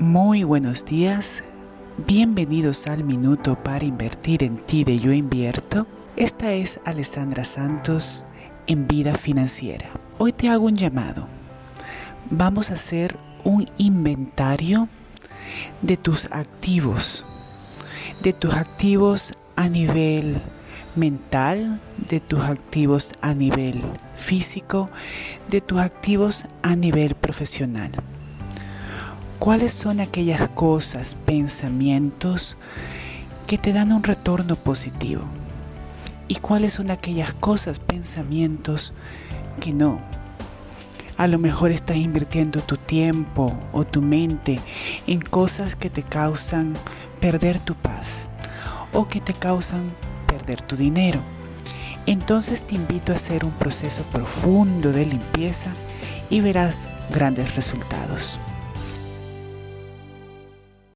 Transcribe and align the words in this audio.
Muy 0.00 0.42
buenos 0.42 0.84
días, 0.84 1.40
bienvenidos 2.04 2.88
al 2.88 3.04
Minuto 3.04 3.62
para 3.62 3.84
Invertir 3.84 4.42
en 4.42 4.56
ti 4.56 4.82
de 4.82 4.98
Yo 4.98 5.12
Invierto. 5.12 5.86
Esta 6.16 6.52
es 6.52 6.80
Alessandra 6.84 7.44
Santos 7.44 8.24
en 8.66 8.88
Vida 8.88 9.14
Financiera. 9.14 9.90
Hoy 10.18 10.32
te 10.32 10.48
hago 10.48 10.66
un 10.66 10.74
llamado. 10.74 11.28
Vamos 12.28 12.72
a 12.72 12.74
hacer 12.74 13.16
un 13.44 13.66
inventario 13.78 14.88
de 15.80 15.96
tus 15.96 16.24
activos, 16.32 17.24
de 18.20 18.32
tus 18.32 18.52
activos 18.52 19.32
a 19.54 19.68
nivel 19.68 20.42
mental, 20.96 21.80
de 22.10 22.18
tus 22.18 22.40
activos 22.40 23.12
a 23.20 23.32
nivel 23.32 23.84
físico, 24.16 24.90
de 25.48 25.60
tus 25.60 25.78
activos 25.78 26.46
a 26.62 26.74
nivel 26.74 27.14
profesional. 27.14 27.92
¿Cuáles 29.44 29.74
son 29.74 30.00
aquellas 30.00 30.48
cosas, 30.48 31.16
pensamientos 31.26 32.56
que 33.46 33.58
te 33.58 33.74
dan 33.74 33.92
un 33.92 34.02
retorno 34.02 34.56
positivo? 34.56 35.22
¿Y 36.28 36.36
cuáles 36.36 36.72
son 36.72 36.90
aquellas 36.90 37.34
cosas, 37.34 37.78
pensamientos 37.78 38.94
que 39.60 39.74
no? 39.74 40.00
A 41.18 41.26
lo 41.26 41.38
mejor 41.38 41.72
estás 41.72 41.98
invirtiendo 41.98 42.62
tu 42.62 42.78
tiempo 42.78 43.52
o 43.74 43.84
tu 43.84 44.00
mente 44.00 44.60
en 45.06 45.20
cosas 45.20 45.76
que 45.76 45.90
te 45.90 46.02
causan 46.02 46.72
perder 47.20 47.60
tu 47.60 47.74
paz 47.74 48.30
o 48.94 49.08
que 49.08 49.20
te 49.20 49.34
causan 49.34 49.92
perder 50.26 50.62
tu 50.62 50.74
dinero. 50.74 51.20
Entonces 52.06 52.62
te 52.62 52.76
invito 52.76 53.12
a 53.12 53.16
hacer 53.16 53.44
un 53.44 53.52
proceso 53.52 54.04
profundo 54.04 54.90
de 54.90 55.04
limpieza 55.04 55.68
y 56.30 56.40
verás 56.40 56.88
grandes 57.10 57.54
resultados. 57.56 58.38